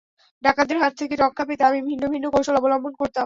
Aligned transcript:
ডাকাতদের 0.43 0.77
হাত 0.81 0.93
থেকে 0.99 1.15
রক্ষা 1.15 1.43
পেতে 1.47 1.63
আমি 1.63 1.79
ভিন্ন 1.81 2.03
ভিন্ন 2.13 2.25
কৌশল 2.33 2.55
অবলম্বন 2.57 2.93
করতাম। 2.93 3.19